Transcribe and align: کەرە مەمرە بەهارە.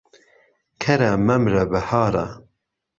کەرە 0.83 1.11
مەمرە 1.27 1.63
بەهارە. 1.71 2.25